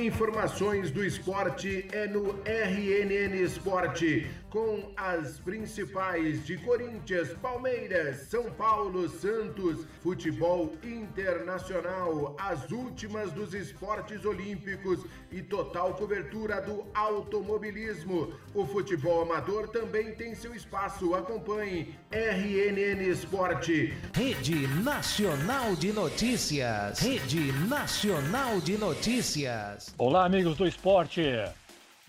Informações 0.00 0.90
do 0.90 1.04
esporte 1.04 1.86
é 1.92 2.06
no 2.06 2.34
RNN 2.46 3.34
Esporte, 3.44 4.26
com 4.50 4.92
as 4.96 5.38
principais 5.38 6.44
de 6.44 6.56
Corinthians, 6.58 7.32
Palmeiras, 7.40 8.28
São 8.28 8.50
Paulo, 8.50 9.08
Santos, 9.08 9.86
futebol 10.02 10.72
internacional, 10.82 12.36
as 12.38 12.70
últimas 12.70 13.32
dos 13.32 13.54
esportes 13.54 14.24
olímpicos 14.24 15.04
e 15.30 15.40
total 15.40 15.94
cobertura 15.94 16.60
do 16.60 16.84
automobilismo. 16.92 18.32
O 18.52 18.66
futebol 18.66 19.22
amador 19.22 19.68
também 19.68 20.14
tem 20.14 20.34
seu 20.34 20.54
espaço. 20.54 21.14
Acompanhe 21.14 21.94
RNN 22.10 23.08
Esporte. 23.08 23.94
Rede 24.12 24.66
Nacional 24.82 25.76
de 25.76 25.92
Notícias. 25.92 26.98
Rede 26.98 27.52
Nacional 27.68 28.60
de 28.60 28.76
Notícias. 28.76 29.94
Olá, 29.96 30.24
amigos 30.26 30.56
do 30.56 30.66
esporte. 30.66 31.22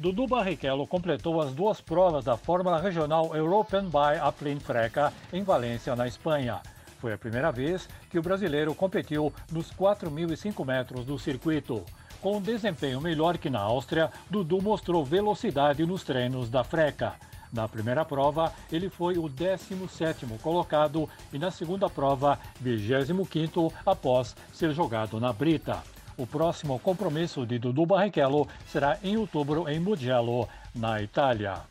Dudu 0.02 0.26
Barrichello 0.26 0.88
completou 0.88 1.40
as 1.40 1.54
duas 1.54 1.80
provas 1.80 2.26
da 2.26 2.36
Fórmula 2.36 2.82
Regional 2.82 3.36
European 3.36 3.84
by 3.84 4.18
Aplin 4.20 4.60
Freca 4.60 5.14
em 5.32 5.44
Valência, 5.44 5.96
na 5.96 6.08
Espanha. 6.08 6.60
Foi 6.98 7.14
a 7.14 7.18
primeira 7.20 7.52
vez 7.52 7.88
que 8.10 8.18
o 8.18 8.22
brasileiro 8.24 8.74
competiu 8.74 9.32
nos 9.52 9.72
4.005 9.72 10.66
metros 10.66 11.06
do 11.06 11.20
circuito. 11.20 11.86
Com 12.20 12.38
um 12.38 12.42
desempenho 12.42 13.00
melhor 13.00 13.38
que 13.38 13.48
na 13.48 13.60
Áustria, 13.60 14.10
Dudu 14.28 14.60
mostrou 14.60 15.06
velocidade 15.06 15.86
nos 15.86 16.04
treinos 16.04 16.50
da 16.50 16.64
Freca. 16.64 17.14
Na 17.54 17.68
primeira 17.68 18.04
prova, 18.04 18.52
ele 18.72 18.90
foi 18.90 19.20
o 19.20 19.30
17º 19.30 20.40
colocado 20.42 21.08
e 21.32 21.38
na 21.38 21.52
segunda 21.52 21.88
prova, 21.88 22.40
25º 22.64 23.72
após 23.86 24.36
ser 24.52 24.74
jogado 24.74 25.20
na 25.20 25.32
brita. 25.32 25.84
O 26.18 26.28
próximo 26.28 26.80
compromisso 26.80 27.46
de 27.46 27.58
Dudu 27.58 27.86
Barrichello 27.86 28.48
será 28.68 28.98
em 29.04 29.18
outubro 29.18 29.68
em 29.70 29.80
Mugello, 29.80 30.48
na 30.76 31.02
Itália. 31.02 31.62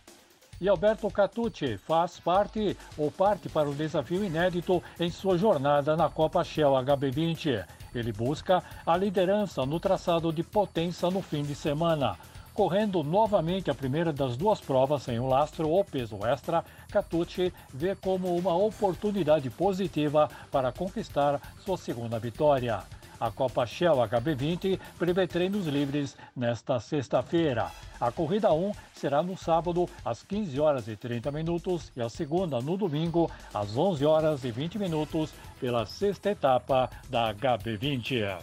E 0.60 0.68
Alberto 0.68 1.10
Catucci 1.10 1.78
faz 1.78 2.20
parte 2.20 2.76
ou 2.98 3.10
parte 3.10 3.48
para 3.48 3.70
o 3.70 3.74
desafio 3.74 4.22
inédito 4.22 4.82
em 4.98 5.10
sua 5.10 5.38
jornada 5.38 5.96
na 5.96 6.10
Copa 6.10 6.44
Shell 6.44 6.72
HB20. 6.72 7.64
Ele 7.94 8.12
busca 8.12 8.62
a 8.84 8.96
liderança 8.96 9.64
no 9.64 9.80
traçado 9.80 10.30
de 10.30 10.42
potência 10.42 11.10
no 11.10 11.22
fim 11.22 11.42
de 11.42 11.54
semana. 11.54 12.16
Correndo 12.52 13.02
novamente 13.02 13.70
a 13.70 13.74
primeira 13.74 14.12
das 14.12 14.36
duas 14.36 14.60
provas 14.60 15.04
sem 15.04 15.18
o 15.18 15.26
lastro 15.26 15.66
ou 15.66 15.82
peso 15.82 16.18
extra, 16.26 16.62
Catucci 16.90 17.54
vê 17.72 17.94
como 17.94 18.36
uma 18.36 18.54
oportunidade 18.54 19.48
positiva 19.48 20.28
para 20.50 20.70
conquistar 20.70 21.40
sua 21.64 21.78
segunda 21.78 22.18
vitória. 22.18 22.82
A 23.20 23.30
Copa 23.30 23.66
Shell 23.66 23.96
HB20 23.96 24.80
prevê 24.98 25.26
treinos 25.26 25.66
livres 25.66 26.16
nesta 26.34 26.80
sexta-feira. 26.80 27.70
A 28.00 28.10
corrida 28.10 28.50
1 28.50 28.72
será 28.94 29.22
no 29.22 29.36
sábado 29.36 29.86
às 30.02 30.22
15 30.22 30.58
horas 30.58 30.88
e 30.88 30.96
30 30.96 31.30
minutos 31.30 31.92
e 31.94 32.00
a 32.00 32.08
segunda 32.08 32.62
no 32.62 32.78
domingo 32.78 33.30
às 33.52 33.76
11 33.76 34.06
horas 34.06 34.42
e 34.44 34.50
20 34.50 34.78
minutos 34.78 35.34
pela 35.60 35.84
sexta 35.84 36.30
etapa 36.30 36.88
da 37.10 37.34
HB20. 37.34 38.38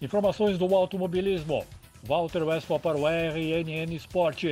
Informações 0.00 0.58
do 0.58 0.74
automobilismo. 0.74 1.64
Walter 2.02 2.42
Westphal 2.42 2.80
para 2.80 2.98
o 2.98 3.06
RNN 3.06 3.94
Sport. 3.94 4.42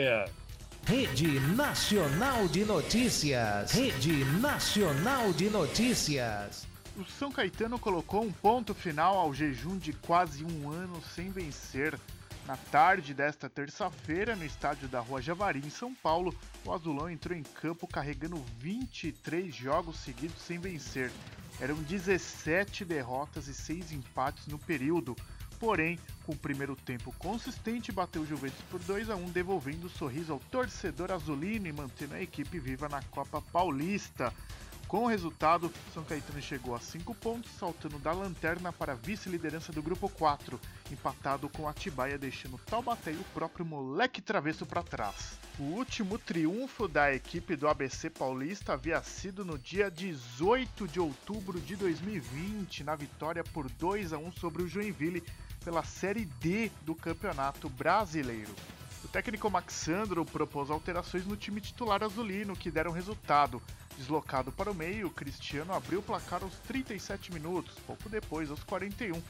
Rede 0.86 1.40
Nacional 1.56 2.46
de 2.46 2.64
Notícias. 2.64 3.72
Rede 3.72 4.24
Nacional 4.40 5.32
de 5.32 5.50
Notícias 5.50 6.69
o 7.00 7.06
São 7.06 7.32
Caetano 7.32 7.78
colocou 7.78 8.22
um 8.22 8.30
ponto 8.30 8.74
final 8.74 9.16
ao 9.16 9.32
jejum 9.32 9.78
de 9.78 9.92
quase 9.92 10.44
um 10.44 10.70
ano 10.70 11.00
sem 11.14 11.30
vencer. 11.30 11.98
Na 12.46 12.56
tarde 12.56 13.14
desta 13.14 13.48
terça-feira, 13.48 14.36
no 14.36 14.44
estádio 14.44 14.86
da 14.86 15.00
Rua 15.00 15.22
Javari, 15.22 15.62
em 15.64 15.70
São 15.70 15.94
Paulo, 15.94 16.34
o 16.64 16.72
Azulão 16.72 17.08
entrou 17.08 17.36
em 17.36 17.42
campo 17.42 17.86
carregando 17.86 18.36
23 18.58 19.54
jogos 19.54 19.98
seguidos 19.98 20.42
sem 20.42 20.58
vencer. 20.58 21.10
Eram 21.58 21.76
17 21.76 22.84
derrotas 22.84 23.48
e 23.48 23.54
6 23.54 23.92
empates 23.92 24.46
no 24.46 24.58
período. 24.58 25.16
Porém, 25.58 25.98
com 26.24 26.32
o 26.32 26.36
primeiro 26.36 26.74
tempo 26.74 27.14
consistente, 27.18 27.92
bateu 27.92 28.22
o 28.22 28.26
Juventus 28.26 28.62
por 28.70 28.80
2 28.80 29.10
a 29.10 29.16
1, 29.16 29.30
devolvendo 29.30 29.86
o 29.86 29.90
sorriso 29.90 30.32
ao 30.32 30.40
torcedor 30.50 31.12
azulino 31.12 31.66
e 31.66 31.72
mantendo 31.72 32.14
a 32.14 32.22
equipe 32.22 32.58
viva 32.58 32.88
na 32.88 33.02
Copa 33.04 33.40
Paulista. 33.40 34.32
Com 34.90 35.04
o 35.04 35.06
resultado, 35.06 35.72
São 35.94 36.02
Caetano 36.02 36.42
chegou 36.42 36.74
a 36.74 36.80
5 36.80 37.14
pontos, 37.14 37.52
saltando 37.52 37.96
da 38.00 38.10
lanterna 38.10 38.72
para 38.72 38.90
a 38.90 38.96
vice-liderança 38.96 39.70
do 39.70 39.80
grupo 39.80 40.08
4, 40.08 40.58
empatado 40.90 41.48
com 41.48 41.68
Atibaia, 41.68 42.18
deixando 42.18 42.58
Taubaté 42.58 43.12
e 43.12 43.16
o 43.16 43.24
próprio 43.32 43.64
moleque 43.64 44.20
travesso 44.20 44.66
para 44.66 44.82
trás. 44.82 45.38
O 45.60 45.62
último 45.62 46.18
triunfo 46.18 46.88
da 46.88 47.14
equipe 47.14 47.54
do 47.54 47.68
ABC 47.68 48.10
Paulista 48.10 48.72
havia 48.72 49.00
sido 49.00 49.44
no 49.44 49.56
dia 49.56 49.88
18 49.88 50.88
de 50.88 50.98
outubro 50.98 51.60
de 51.60 51.76
2020, 51.76 52.82
na 52.82 52.96
vitória 52.96 53.44
por 53.44 53.70
2 53.70 54.12
a 54.12 54.18
1 54.18 54.32
sobre 54.32 54.64
o 54.64 54.66
Joinville 54.66 55.22
pela 55.64 55.84
Série 55.84 56.24
D 56.24 56.68
do 56.82 56.96
Campeonato 56.96 57.68
Brasileiro. 57.68 58.56
O 59.04 59.08
técnico 59.08 59.50
Maxandro 59.50 60.24
propôs 60.24 60.70
alterações 60.70 61.26
no 61.26 61.36
time 61.36 61.60
titular 61.60 62.02
azulino 62.02 62.56
que 62.56 62.70
deram 62.70 62.92
resultado, 62.92 63.62
Deslocado 64.00 64.50
para 64.50 64.70
o 64.70 64.74
meio, 64.74 65.10
Cristiano 65.10 65.74
abriu 65.74 66.00
o 66.00 66.02
placar 66.02 66.42
aos 66.42 66.54
37 66.60 67.34
minutos. 67.34 67.74
Pouco 67.86 68.08
depois, 68.08 68.50
aos 68.50 68.64
41, 68.64 69.22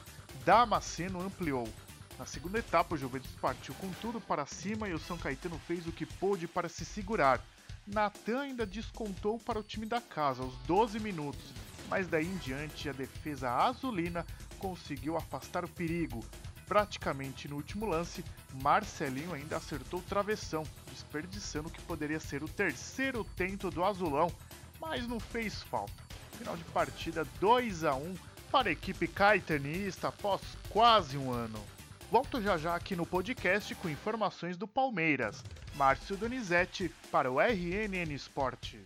Damasceno 0.45 1.21
ampliou. 1.21 1.69
Na 2.17 2.25
segunda 2.25 2.61
etapa, 2.61 2.95
o 2.95 2.99
Juventus 2.99 3.33
partiu 3.41 3.75
com 3.75 3.91
tudo 4.01 4.21
para 4.21 4.47
cima 4.47 4.89
e 4.89 4.93
o 4.93 4.99
São 5.01 5.19
Caetano 5.19 5.59
fez 5.67 5.89
o 5.89 5.93
que 5.93 6.07
pôde 6.07 6.47
para 6.47 6.69
se 6.69 6.85
segurar. 6.85 7.45
Natan 7.85 8.43
ainda 8.43 8.65
descontou 8.65 9.41
para 9.41 9.59
o 9.59 9.65
time 9.65 9.87
da 9.87 10.01
casa 10.01 10.45
aos 10.45 10.55
12 10.69 11.01
minutos, 11.01 11.53
mas 11.89 12.07
daí 12.07 12.27
em 12.27 12.37
diante 12.37 12.89
a 12.89 12.93
defesa 12.93 13.51
azulina 13.51 14.25
conseguiu 14.61 15.17
afastar 15.17 15.65
o 15.65 15.69
perigo. 15.69 16.25
Praticamente 16.71 17.49
no 17.49 17.57
último 17.57 17.85
lance, 17.85 18.25
Marcelinho 18.63 19.35
ainda 19.35 19.57
acertou 19.57 20.01
travessão, 20.03 20.63
desperdiçando 20.89 21.67
o 21.67 21.71
que 21.73 21.83
poderia 21.83 22.21
ser 22.21 22.45
o 22.45 22.49
terceiro 22.49 23.27
tento 23.37 23.73
do 23.73 23.85
azulão 23.85 24.33
mas 24.81 25.09
não 25.09 25.19
fez 25.19 25.65
falta. 25.65 25.93
Final 26.39 26.57
de 26.57 26.63
partida 26.65 27.27
2 27.41 27.83
a 27.83 27.97
1 27.97 28.15
para 28.53 28.69
a 28.69 28.73
equipe 28.73 29.09
caetanista 29.09 30.07
após 30.07 30.41
quase 30.69 31.19
um 31.19 31.33
ano. 31.33 31.61
Volto 32.09 32.41
já 32.41 32.57
já 32.57 32.77
aqui 32.77 32.95
no 32.95 33.05
podcast 33.05 33.75
com 33.75 33.89
informações 33.89 34.57
do 34.57 34.69
Palmeiras. 34.69 35.43
Márcio 35.75 36.17
Donizete 36.17 36.89
para 37.11 37.33
o 37.33 37.41
RNN 37.41 38.15
Esporte. 38.15 38.81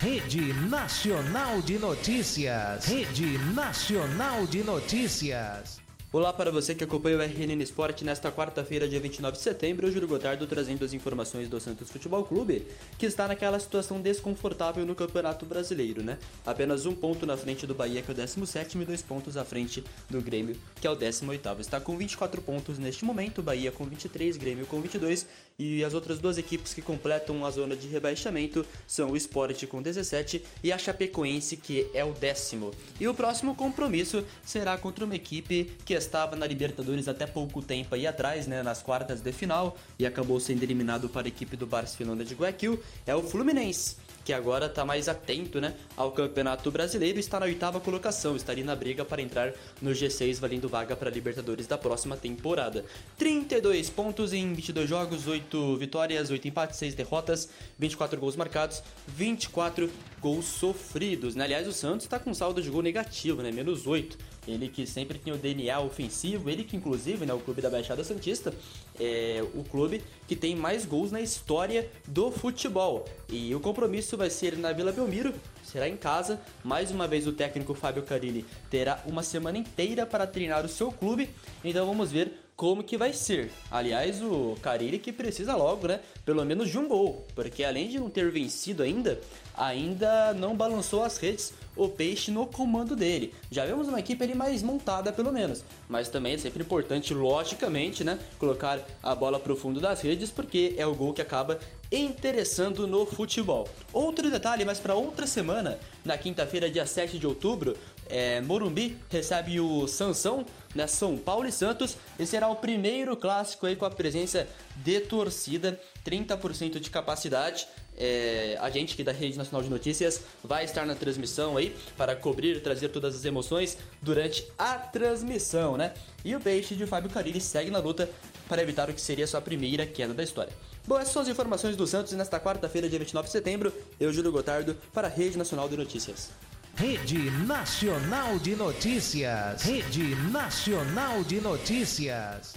Rede 0.00 0.52
Nacional 0.68 1.60
de 1.62 1.80
Notícias. 1.80 2.86
Rede 2.86 3.38
Nacional 3.54 4.46
de 4.46 4.62
Notícias. 4.62 5.82
Olá 6.14 6.30
para 6.30 6.50
você 6.50 6.74
que 6.74 6.84
acompanha 6.84 7.16
o 7.16 7.22
RNN 7.22 7.62
Sport 7.62 8.02
nesta 8.02 8.30
quarta-feira, 8.30 8.86
dia 8.86 9.00
29 9.00 9.34
de 9.38 9.42
setembro. 9.42 9.86
Eu, 9.86 9.92
Júlio 9.92 10.06
Gotardo, 10.06 10.46
trazendo 10.46 10.84
as 10.84 10.92
informações 10.92 11.48
do 11.48 11.58
Santos 11.58 11.90
Futebol 11.90 12.22
Clube, 12.22 12.66
que 12.98 13.06
está 13.06 13.26
naquela 13.26 13.58
situação 13.58 13.98
desconfortável 13.98 14.84
no 14.84 14.94
Campeonato 14.94 15.46
Brasileiro, 15.46 16.02
né? 16.02 16.18
Apenas 16.44 16.84
um 16.84 16.94
ponto 16.94 17.24
na 17.24 17.34
frente 17.34 17.66
do 17.66 17.74
Bahia, 17.74 18.02
que 18.02 18.10
é 18.10 18.12
o 18.12 18.14
17, 18.14 18.76
e 18.76 18.84
dois 18.84 19.00
pontos 19.00 19.38
à 19.38 19.44
frente 19.46 19.82
do 20.10 20.20
Grêmio, 20.20 20.54
que 20.78 20.86
é 20.86 20.90
o 20.90 20.94
18. 20.94 21.48
Está 21.58 21.80
com 21.80 21.96
24 21.96 22.42
pontos 22.42 22.78
neste 22.78 23.06
momento, 23.06 23.42
Bahia 23.42 23.72
com 23.72 23.86
23, 23.86 24.36
Grêmio 24.36 24.66
com 24.66 24.82
22, 24.82 25.26
e 25.58 25.82
as 25.82 25.94
outras 25.94 26.18
duas 26.18 26.36
equipes 26.36 26.74
que 26.74 26.82
completam 26.82 27.44
a 27.46 27.50
zona 27.50 27.74
de 27.74 27.88
rebaixamento 27.88 28.66
são 28.86 29.12
o 29.12 29.16
Sport 29.16 29.66
com 29.66 29.80
17 29.80 30.44
e 30.62 30.72
a 30.72 30.76
Chapecoense, 30.76 31.56
que 31.56 31.86
é 31.94 32.04
o 32.04 32.12
décimo. 32.12 32.70
E 33.00 33.08
o 33.08 33.14
próximo 33.14 33.54
compromisso 33.54 34.22
será 34.44 34.76
contra 34.76 35.06
uma 35.06 35.16
equipe 35.16 35.72
que 35.86 36.01
estava 36.04 36.36
na 36.36 36.46
Libertadores 36.46 37.08
até 37.08 37.26
pouco 37.26 37.62
tempo 37.62 37.94
aí 37.94 38.06
atrás, 38.06 38.46
né, 38.46 38.62
nas 38.62 38.82
quartas 38.82 39.20
de 39.20 39.32
final, 39.32 39.76
e 39.98 40.06
acabou 40.06 40.38
sendo 40.40 40.62
eliminado 40.62 41.08
para 41.08 41.26
a 41.26 41.28
equipe 41.28 41.56
do 41.56 41.66
Barcelona 41.66 42.24
de 42.24 42.34
Guayaquil, 42.34 42.82
é 43.06 43.14
o 43.14 43.22
Fluminense 43.22 43.96
que 44.24 44.32
agora 44.32 44.66
está 44.66 44.84
mais 44.84 45.08
atento 45.08 45.60
né, 45.60 45.74
ao 45.96 46.12
Campeonato 46.12 46.70
Brasileiro, 46.70 47.18
está 47.18 47.40
na 47.40 47.46
oitava 47.46 47.80
colocação, 47.80 48.36
estaria 48.36 48.64
na 48.64 48.76
briga 48.76 49.04
para 49.04 49.20
entrar 49.20 49.52
no 49.80 49.90
G6, 49.90 50.38
valendo 50.38 50.68
vaga 50.68 50.94
para 50.96 51.08
a 51.08 51.12
Libertadores 51.12 51.66
da 51.66 51.76
próxima 51.76 52.16
temporada. 52.16 52.84
32 53.18 53.90
pontos 53.90 54.32
em 54.32 54.52
22 54.52 54.88
jogos, 54.88 55.26
8 55.26 55.76
vitórias, 55.76 56.30
8 56.30 56.48
empates, 56.48 56.78
6 56.78 56.94
derrotas, 56.94 57.48
24 57.78 58.20
gols 58.20 58.36
marcados, 58.36 58.82
24 59.08 59.90
gols 60.20 60.44
sofridos. 60.44 61.34
Né? 61.34 61.44
Aliás, 61.44 61.66
o 61.66 61.72
Santos 61.72 62.06
está 62.06 62.18
com 62.18 62.32
saldo 62.32 62.62
de 62.62 62.70
gol 62.70 62.82
negativo, 62.82 63.42
né? 63.42 63.50
menos 63.50 63.86
8. 63.86 64.16
Ele 64.46 64.68
que 64.68 64.86
sempre 64.86 65.18
tem 65.18 65.32
o 65.32 65.36
DNA 65.36 65.78
ofensivo, 65.80 66.50
ele 66.50 66.64
que 66.64 66.76
inclusive, 66.76 67.24
né, 67.24 67.32
o 67.32 67.38
clube 67.38 67.62
da 67.62 67.70
Baixada 67.70 68.02
Santista, 68.02 68.52
é 68.98 69.44
o 69.54 69.62
clube 69.62 70.02
que 70.26 70.34
tem 70.34 70.56
mais 70.56 70.84
gols 70.84 71.12
na 71.12 71.20
história 71.20 71.88
do 72.08 72.30
futebol. 72.30 73.04
E 73.28 73.54
o 73.54 73.60
compromisso 73.60 74.16
vai 74.16 74.30
ser 74.30 74.58
na 74.58 74.72
Vila 74.72 74.90
Belmiro, 74.90 75.32
será 75.62 75.88
em 75.88 75.96
casa. 75.96 76.40
Mais 76.64 76.90
uma 76.90 77.06
vez 77.06 77.26
o 77.26 77.32
técnico 77.32 77.72
Fábio 77.72 78.02
Carilli 78.02 78.44
terá 78.68 79.02
uma 79.06 79.22
semana 79.22 79.58
inteira 79.58 80.04
para 80.04 80.26
treinar 80.26 80.64
o 80.64 80.68
seu 80.68 80.90
clube. 80.90 81.30
Então 81.64 81.86
vamos 81.86 82.10
ver 82.10 82.41
como 82.62 82.84
que 82.84 82.96
vai 82.96 83.12
ser. 83.12 83.50
Aliás, 83.68 84.22
o 84.22 84.56
Carille 84.62 84.96
que 84.96 85.10
precisa 85.10 85.56
logo, 85.56 85.88
né? 85.88 85.98
Pelo 86.24 86.44
menos 86.44 86.70
de 86.70 86.78
um 86.78 86.86
gol, 86.86 87.26
porque 87.34 87.64
além 87.64 87.88
de 87.88 87.98
não 87.98 88.08
ter 88.08 88.30
vencido 88.30 88.84
ainda, 88.84 89.20
ainda 89.52 90.32
não 90.32 90.54
balançou 90.54 91.02
as 91.02 91.16
redes 91.16 91.52
o 91.74 91.88
Peixe 91.88 92.30
no 92.30 92.46
comando 92.46 92.94
dele. 92.94 93.34
Já 93.50 93.66
vemos 93.66 93.88
uma 93.88 93.98
equipe 93.98 94.22
ali 94.22 94.36
mais 94.36 94.62
montada, 94.62 95.12
pelo 95.12 95.32
menos. 95.32 95.64
Mas 95.88 96.08
também 96.08 96.34
é 96.34 96.38
sempre 96.38 96.62
importante, 96.62 97.12
logicamente, 97.12 98.04
né? 98.04 98.16
Colocar 98.38 98.78
a 99.02 99.12
bola 99.12 99.40
pro 99.40 99.56
fundo 99.56 99.80
das 99.80 100.00
redes, 100.00 100.30
porque 100.30 100.76
é 100.78 100.86
o 100.86 100.94
gol 100.94 101.12
que 101.12 101.20
acaba 101.20 101.58
interessando 101.92 102.86
no 102.86 103.04
futebol. 103.04 103.68
Outro 103.92 104.30
detalhe, 104.30 104.64
mas 104.64 104.80
para 104.80 104.94
outra 104.94 105.26
semana, 105.26 105.78
na 106.04 106.16
quinta-feira, 106.16 106.70
dia 106.70 106.86
7 106.86 107.18
de 107.18 107.26
outubro, 107.26 107.76
é, 108.08 108.40
Morumbi 108.40 108.98
recebe 109.08 109.60
o 109.60 109.86
Sansão, 109.86 110.44
né, 110.74 110.86
São 110.86 111.16
Paulo 111.16 111.46
e 111.46 111.52
Santos, 111.52 111.96
e 112.18 112.26
será 112.26 112.48
o 112.48 112.56
primeiro 112.56 113.16
clássico 113.16 113.66
aí 113.66 113.76
com 113.76 113.84
a 113.84 113.90
presença 113.90 114.46
de 114.76 115.00
torcida, 115.00 115.80
30% 116.04 116.80
de 116.80 116.90
capacidade. 116.90 117.66
É, 117.96 118.56
a 118.60 118.70
gente 118.70 118.94
aqui 118.94 119.04
da 119.04 119.12
Rede 119.12 119.36
Nacional 119.36 119.62
de 119.62 119.68
Notícias 119.68 120.22
vai 120.42 120.64
estar 120.64 120.86
na 120.86 120.94
transmissão 120.94 121.56
aí 121.56 121.76
para 121.96 122.16
cobrir 122.16 122.56
e 122.56 122.60
trazer 122.60 122.88
todas 122.88 123.14
as 123.14 123.24
emoções 123.24 123.76
durante 124.00 124.46
a 124.58 124.74
transmissão, 124.74 125.76
né? 125.76 125.92
E 126.24 126.34
o 126.34 126.40
peixe 126.40 126.74
de 126.74 126.86
Fábio 126.86 127.10
Carilli 127.10 127.40
segue 127.40 127.70
na 127.70 127.78
luta 127.78 128.08
para 128.48 128.62
evitar 128.62 128.88
o 128.88 128.94
que 128.94 129.00
seria 129.00 129.26
sua 129.26 129.40
primeira 129.40 129.86
queda 129.86 130.14
da 130.14 130.22
história. 130.22 130.52
Bom, 130.86 130.98
essas 130.98 131.12
são 131.12 131.22
as 131.22 131.28
informações 131.28 131.76
do 131.76 131.86
Santos 131.86 132.12
nesta 132.12 132.40
quarta-feira, 132.40 132.88
dia 132.88 132.98
29 132.98 133.26
de 133.26 133.32
setembro. 133.32 133.72
Eu, 134.00 134.12
Júlio 134.12 134.32
Gotardo, 134.32 134.74
para 134.92 135.06
a 135.06 135.10
Rede 135.10 135.38
Nacional 135.38 135.68
de 135.68 135.76
Notícias. 135.76 136.30
Rede 136.74 137.30
Nacional 137.46 138.38
de 138.38 138.56
Notícias. 138.56 139.62
Rede 139.62 140.16
Nacional 140.32 141.22
de 141.22 141.40
Notícias. 141.40 142.54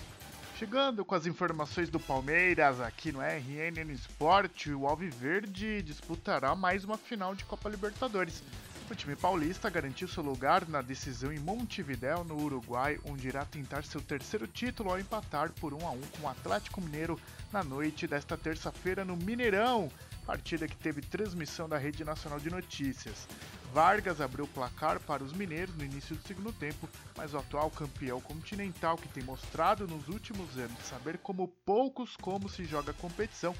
Chegando 0.57 1.03
com 1.03 1.13
as 1.13 1.25
informações 1.25 1.89
do 1.89 1.99
Palmeiras 1.99 2.79
aqui 2.79 3.11
no 3.11 3.19
RNN 3.21 3.91
Sport, 3.93 4.67
o 4.67 4.87
Alviverde 4.87 5.83
disputará 5.83 6.55
mais 6.55 6.85
uma 6.85 6.97
final 6.97 7.35
de 7.35 7.43
Copa 7.43 7.69
Libertadores. 7.69 8.41
O 8.87 8.93
time 8.93 9.15
paulista 9.15 9.67
garantiu 9.67 10.07
seu 10.07 10.21
lugar 10.21 10.67
na 10.67 10.79
decisão 10.79 11.33
em 11.33 11.39
Montevidéu, 11.39 12.23
no 12.23 12.37
Uruguai, 12.37 12.99
onde 13.03 13.27
irá 13.27 13.43
tentar 13.43 13.83
seu 13.83 13.99
terceiro 13.99 14.47
título 14.47 14.91
ao 14.91 14.99
empatar 14.99 15.51
por 15.53 15.73
1 15.73 15.87
a 15.87 15.89
1 15.89 16.01
com 16.01 16.27
o 16.27 16.29
Atlético 16.29 16.79
Mineiro 16.79 17.19
na 17.51 17.63
noite 17.63 18.05
desta 18.05 18.37
terça-feira 18.37 19.03
no 19.03 19.17
Mineirão, 19.17 19.91
partida 20.23 20.67
que 20.67 20.77
teve 20.77 21.01
transmissão 21.01 21.67
da 21.67 21.79
Rede 21.79 22.05
Nacional 22.05 22.39
de 22.39 22.51
Notícias. 22.51 23.27
Vargas 23.73 24.21
abriu 24.21 24.45
o 24.45 24.49
placar 24.49 24.99
para 24.99 25.23
os 25.23 25.33
mineiros 25.33 25.75
no 25.75 25.83
início 25.83 26.15
do 26.15 26.27
segundo 26.27 26.53
tempo, 26.53 26.87
mas 27.17 27.33
o 27.33 27.39
atual 27.39 27.71
campeão 27.71 28.21
continental, 28.21 28.97
que 28.97 29.07
tem 29.07 29.23
mostrado 29.23 29.87
nos 29.87 30.07
últimos 30.09 30.59
anos 30.59 30.77
saber 30.83 31.17
como 31.17 31.47
poucos 31.65 32.15
como 32.15 32.47
se 32.47 32.63
joga 32.65 32.91
a 32.91 32.93
competição, 32.93 33.55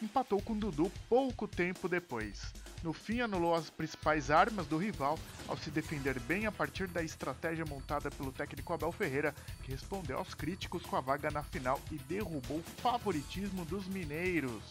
empatou 0.00 0.40
com 0.40 0.56
Dudu 0.56 0.88
pouco 1.08 1.48
tempo 1.48 1.88
depois. 1.88 2.52
No 2.82 2.92
fim, 2.92 3.20
anulou 3.20 3.54
as 3.54 3.70
principais 3.70 4.30
armas 4.30 4.66
do 4.66 4.76
rival 4.76 5.18
ao 5.48 5.56
se 5.56 5.68
defender 5.68 6.20
bem 6.20 6.46
a 6.46 6.52
partir 6.52 6.86
da 6.86 7.02
estratégia 7.02 7.64
montada 7.64 8.08
pelo 8.10 8.30
técnico 8.30 8.72
Abel 8.72 8.92
Ferreira, 8.92 9.34
que 9.62 9.72
respondeu 9.72 10.18
aos 10.18 10.32
críticos 10.32 10.84
com 10.84 10.94
a 10.94 11.00
vaga 11.00 11.28
na 11.30 11.42
final 11.42 11.80
e 11.90 11.96
derrubou 11.96 12.58
o 12.58 12.80
favoritismo 12.80 13.64
dos 13.64 13.88
mineiros. 13.88 14.62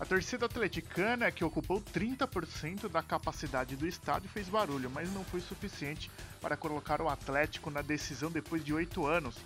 A 0.00 0.06
torcida 0.06 0.46
atleticana, 0.46 1.30
que 1.30 1.44
ocupou 1.44 1.80
30% 1.80 2.88
da 2.88 3.02
capacidade 3.02 3.76
do 3.76 3.86
estádio, 3.86 4.28
fez 4.28 4.48
barulho, 4.48 4.90
mas 4.90 5.12
não 5.12 5.22
foi 5.22 5.40
suficiente 5.40 6.10
para 6.40 6.56
colocar 6.56 7.00
o 7.00 7.08
Atlético 7.08 7.70
na 7.70 7.80
decisão 7.80 8.30
depois 8.30 8.64
de 8.64 8.72
oito 8.72 9.06
anos. 9.06 9.36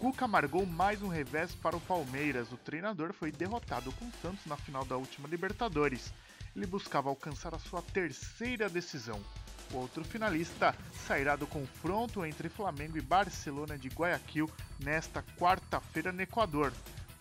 Cuca 0.00 0.24
amargou 0.24 0.66
mais 0.66 1.02
um 1.02 1.08
revés 1.08 1.54
para 1.54 1.76
o 1.76 1.80
Palmeiras. 1.80 2.50
O 2.50 2.56
treinador 2.56 3.12
foi 3.12 3.30
derrotado 3.30 3.92
com 3.92 4.10
Santos 4.20 4.44
na 4.46 4.56
final 4.56 4.84
da 4.84 4.96
última 4.96 5.28
Libertadores. 5.28 6.12
Ele 6.54 6.66
buscava 6.66 7.08
alcançar 7.08 7.54
a 7.54 7.58
sua 7.58 7.82
terceira 7.82 8.68
decisão. 8.68 9.20
O 9.72 9.78
outro 9.78 10.04
finalista 10.04 10.74
sairá 11.06 11.34
do 11.36 11.46
confronto 11.46 12.24
entre 12.26 12.48
Flamengo 12.48 12.98
e 12.98 13.00
Barcelona 13.00 13.78
de 13.78 13.88
Guayaquil 13.88 14.50
nesta 14.78 15.22
quarta-feira 15.38 16.12
no 16.12 16.20
Equador 16.20 16.72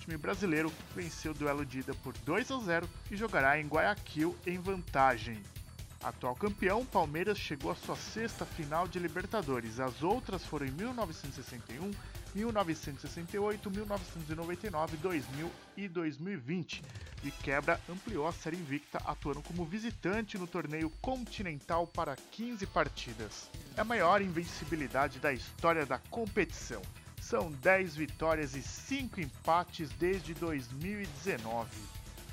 time 0.02 0.18
brasileiro 0.18 0.74
venceu 0.96 1.32
o 1.32 1.36
duelo 1.36 1.66
de 1.66 1.80
ida 1.80 1.94
por 1.94 2.14
2 2.26 2.52
a 2.52 2.60
0 2.60 2.90
e 3.12 3.16
jogará 3.16 3.60
em 3.60 3.68
Guayaquil 3.68 4.36
em 4.46 4.58
vantagem. 4.58 5.42
Atual 6.04 6.36
campeão, 6.36 6.84
Palmeiras 6.84 7.38
chegou 7.38 7.72
à 7.72 7.76
sua 7.76 7.96
sexta 7.96 8.44
final 8.44 8.88
de 8.88 8.98
Libertadores. 8.98 9.80
As 9.80 10.02
outras 10.02 10.44
foram 10.44 10.66
em 10.66 10.72
1961, 10.72 11.92
1968, 12.34 13.70
1999, 13.70 14.98
2000 14.98 15.52
e 15.78 15.88
2020. 15.88 16.84
De 17.22 17.32
quebra, 17.32 17.80
ampliou 17.90 18.28
a 18.28 18.32
série 18.32 18.58
invicta, 18.58 19.00
atuando 19.06 19.42
como 19.42 19.66
visitante 19.66 20.38
no 20.38 20.48
torneio 20.48 20.90
continental 21.02 21.86
para 21.86 22.16
15 22.16 22.66
partidas. 22.68 23.50
É 23.78 23.82
a 23.82 23.86
maior 23.86 24.22
invencibilidade 24.22 25.20
da 25.20 25.32
história 25.32 25.86
da 25.86 26.00
competição. 26.10 26.82
São 27.22 27.52
10 27.52 27.96
vitórias 27.96 28.56
e 28.56 28.62
5 28.62 29.22
empates 29.22 29.90
desde 29.92 30.34
2019. 30.34 31.70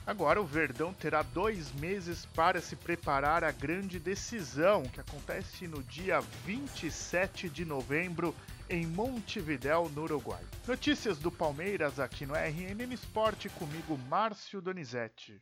Agora 0.08 0.40
o 0.40 0.46
Verdão 0.46 0.94
terá 0.94 1.20
dois 1.20 1.70
meses 1.72 2.24
para 2.24 2.62
se 2.62 2.74
preparar 2.74 3.44
à 3.44 3.50
grande 3.50 3.98
decisão 3.98 4.84
que 4.84 5.00
acontece 5.00 5.68
no 5.68 5.82
dia 5.82 6.22
27 6.46 7.50
de 7.50 7.66
novembro 7.66 8.34
em 8.68 8.86
Montevidéu, 8.86 9.90
no 9.94 10.02
Uruguai. 10.02 10.42
Notícias 10.66 11.18
do 11.18 11.30
Palmeiras 11.30 11.98
aqui 11.98 12.26
no 12.26 12.34
RNN 12.34 12.92
Esporte 12.92 13.48
comigo, 13.48 13.98
Márcio 14.08 14.60
Donizete. 14.60 15.40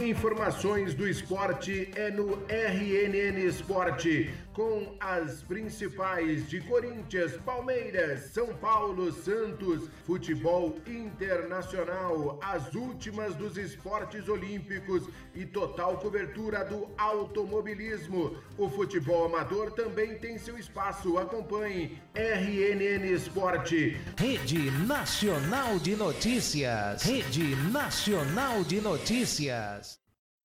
Informações 0.00 0.94
do 0.94 1.08
esporte 1.08 1.90
é 1.96 2.08
no 2.08 2.40
RNN 2.48 3.36
Esporte, 3.44 4.32
com 4.52 4.94
as 5.00 5.42
principais 5.42 6.48
de 6.48 6.60
Corinthians, 6.60 7.36
Palmeiras, 7.38 8.30
São 8.30 8.54
Paulo, 8.54 9.12
Santos, 9.12 9.88
futebol 10.06 10.76
internacional, 10.86 12.38
as 12.40 12.72
últimas 12.74 13.34
dos 13.34 13.56
esportes 13.56 14.28
olímpicos 14.28 15.08
e 15.34 15.44
total 15.44 15.98
cobertura 15.98 16.64
do 16.64 16.88
automobilismo. 16.96 18.36
O 18.56 18.70
futebol 18.70 19.26
amador 19.26 19.72
também 19.72 20.16
tem 20.18 20.38
seu 20.38 20.56
espaço. 20.56 21.18
Acompanhe 21.18 22.00
RNN 22.14 23.04
Esporte. 23.12 23.96
Rede 24.16 24.70
Nacional 24.86 25.78
de 25.80 25.96
Notícias. 25.96 27.02
Rede 27.02 27.56
Nacional 27.72 28.62
de 28.62 28.80
Notícias. 28.80 29.97